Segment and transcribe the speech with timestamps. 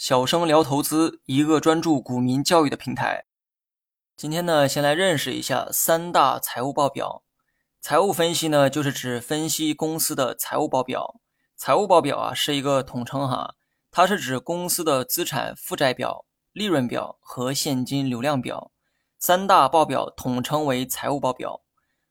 [0.00, 3.26] 小生聊投资，一个专注股民教育的平台。
[4.16, 7.22] 今天呢，先来认识一下三大财务报表。
[7.82, 11.20] 财务分析呢，就是指分析公司的财务报表。
[11.54, 13.56] 财务报表啊，是一个统称哈，
[13.90, 16.24] 它是指公司的资产负债表、
[16.54, 18.72] 利润表和现金流量表。
[19.18, 21.60] 三大报表统称为财务报表。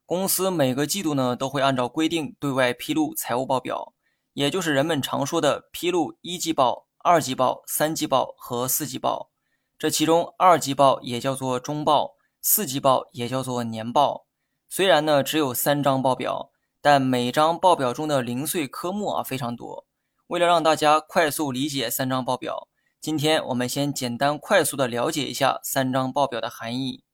[0.05, 3.95] 公司每个季度呢，都会按照规定对外披露财务报表，
[4.33, 6.85] 也就是人们常说的披露一季报。
[7.01, 9.31] 二季报、三季报和四季报，
[9.77, 14.25] 这其中二季报也叫做中报，四季报也叫做年报。
[14.67, 19.87] 虽然呢只有三张报表，但每张报表中的零碎科目啊非常多。
[20.27, 22.67] 为了让大家快速理解三张报表，
[22.99, 27.05] 今天我们先简单快速的了解一下三张报表的含义。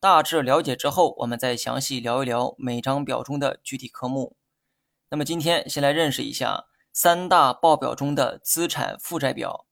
[0.00, 4.36] 大致了解之后，我们再详细聊一聊每张表中的具体科目。
[5.10, 6.64] 那么今天先来认识一下。
[6.96, 9.66] 三大报表中的资产负债表，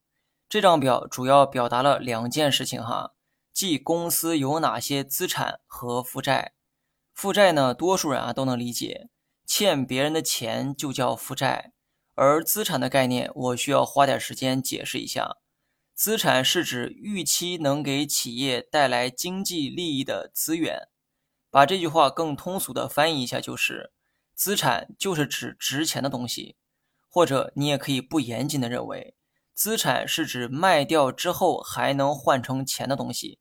[0.49, 3.13] 这张表主要表达了两件事情哈，
[3.53, 6.55] 即公司有哪些资产和负债。
[7.15, 9.09] 负债呢，多数人啊都能理解，
[9.47, 11.73] 欠别人的钱就叫负债。
[12.17, 15.37] 而资产的概念，我需要花点时间解释一下。
[15.95, 20.89] 资产是指预期能给企业带来经济利益的资源。
[21.53, 23.93] 把这句话更通俗的翻译一下，就是
[24.35, 26.57] 资产就是指值钱的东西。
[27.15, 29.15] 或者你也可以不严谨的认为，
[29.53, 33.39] 资产是指卖掉之后还能换成钱的东西。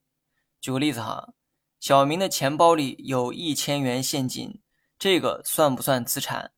[0.59, 1.29] 举个例子哈，
[1.79, 4.59] 小明的钱包里有一千元现金，
[4.99, 6.51] 这个算不算资产？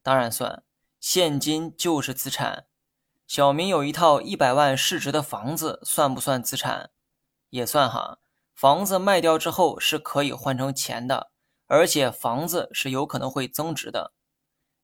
[0.00, 0.62] 当然算，
[1.00, 2.66] 现金就是资产。
[3.26, 6.90] 小明有一套一百万市值的房子，算不算资产？
[7.50, 8.20] 也算哈，
[8.54, 11.32] 房子卖掉之后是可以换成钱的，
[11.66, 14.12] 而且房子是有可能会增值的。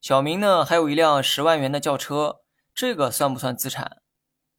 [0.00, 2.40] 小明呢，还有一辆十万元的轿车，
[2.74, 4.00] 这个算不算资产？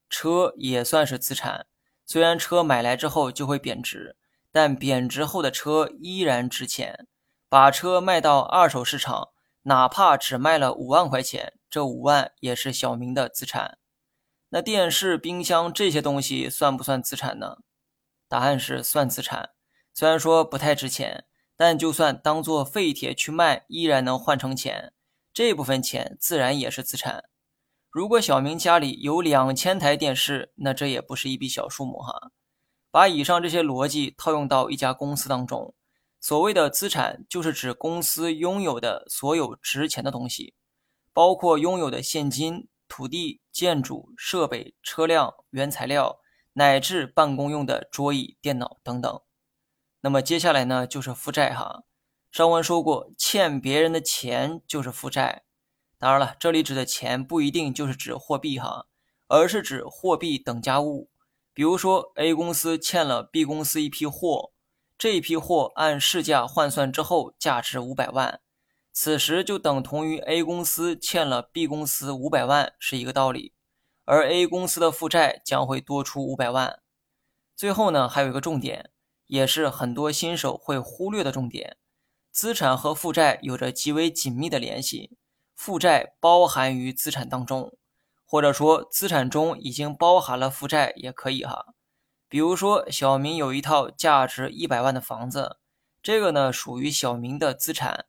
[0.07, 1.65] 车也算是资产。
[2.05, 4.15] 虽然车买来之后就会贬值，
[4.51, 7.07] 但贬值后的车依然值钱。
[7.49, 9.29] 把车卖到二手市场，
[9.63, 13.79] 哪怕只卖了五万块钱，这五万也是小明的资产。
[14.49, 17.57] 那电视、冰箱这些东西算不算资产呢？
[18.27, 19.49] 答案是算资产。
[19.91, 21.25] 虽然说不太值钱，
[21.57, 24.93] 但就算当做废铁去卖，依然能换成钱。
[25.33, 27.25] 这部分钱自然也是资产。
[27.89, 32.31] 如果小明家里有两千台电视，那这也不是一笔小数目哈。
[32.89, 35.73] 把以上这些逻辑套用到一家公司当中，
[36.19, 40.53] 所谓的资产就是指公司拥有的所有值钱的东西，
[41.13, 46.19] 包括拥有的现金、土地、建筑、设备、车辆、原材料，
[46.53, 49.21] 乃至办公用的桌椅、电脑等等。
[50.01, 51.83] 那么接下来呢，就是负债哈。
[52.31, 55.43] 上文说过，欠别人的钱就是负债。
[55.97, 58.87] 当然了，这里指的钱不一定就是指货币哈，
[59.27, 61.09] 而是指货币等价物。
[61.53, 64.53] 比如说，A 公司欠了 B 公司一批货，
[64.97, 68.39] 这一批货按市价换算之后价值五百万，
[68.93, 73.51] 此时就等同于 A 公司欠了 B 公司五百万是一个道理。
[74.05, 76.79] 而 A 公司的负债将会多出五百万。
[77.57, 78.89] 最后呢，还有一个重点，
[79.27, 81.75] 也是很多新手会忽略的重点。
[82.31, 85.17] 资产和负债有着极为紧密的联系，
[85.53, 87.73] 负债包含于资产当中，
[88.25, 91.73] 或者说资产中已经包含了负债也可以哈。
[92.29, 95.57] 比如说，小明有一套价值一百万的房子，
[96.01, 98.05] 这个呢属于小明的资产，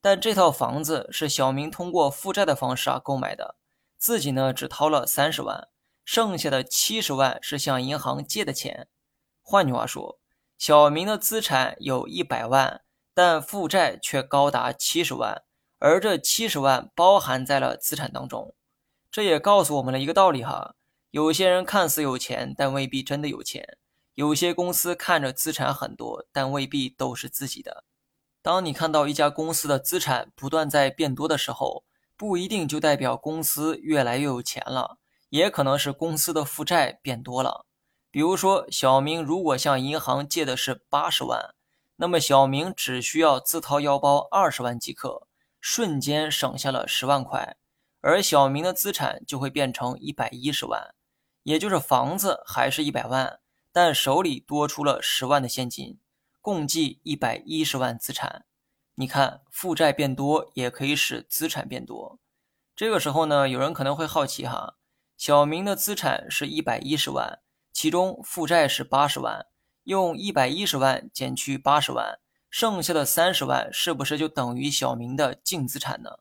[0.00, 3.56] 但这套房子是小明通过负债的方式啊购买的，
[3.98, 5.66] 自己呢只掏了三十万，
[6.04, 8.86] 剩下的七十万是向银行借的钱。
[9.42, 10.20] 换句话说，
[10.56, 12.82] 小明的资产有一百万。
[13.14, 15.42] 但负债却高达七十万，
[15.78, 18.54] 而这七十万包含在了资产当中。
[19.10, 20.74] 这也告诉我们了一个道理哈：
[21.12, 23.62] 有些人看似有钱，但未必真的有钱；
[24.14, 27.84] 有些公司看着资产很多，但未必都是自己的。
[28.42, 31.84] 当你看到一家公司的资产不断在变多的时候，
[32.16, 34.98] 不一定就代表公司越来越有钱了，
[35.28, 37.64] 也可能是公司的负债变多了。
[38.10, 41.54] 比如说，小明如果向银行借的是八十万。
[41.96, 45.28] 那么小明只需要自掏腰包二十万即可，
[45.60, 47.56] 瞬间省下了十万块，
[48.00, 50.94] 而小明的资产就会变成一百一十万，
[51.44, 53.38] 也就是房子还是一百万，
[53.72, 56.00] 但手里多出了十万的现金，
[56.40, 58.44] 共计一百一十万资产。
[58.96, 62.18] 你看，负债变多也可以使资产变多。
[62.76, 64.74] 这个时候呢，有人可能会好奇哈，
[65.16, 67.40] 小明的资产是一百一十万，
[67.72, 69.46] 其中负债是八十万。
[69.84, 72.18] 用一百一十万减去八十万，
[72.50, 76.18] 剩下的三十万是不是就等于小明的净资产呢？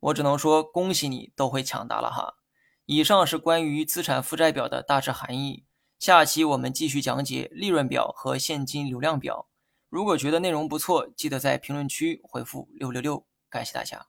[0.00, 2.36] 我只能说恭喜你，都会抢答了哈。
[2.84, 5.64] 以上是关于资产负债表的大致含义。
[5.98, 9.48] 下期我们继续讲解利润表和现金流量表。
[9.88, 14.06] 如果觉得内容不错，记得在评论区回复六六六，感谢大家。